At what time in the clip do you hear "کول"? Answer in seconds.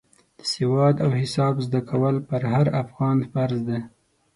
1.89-2.15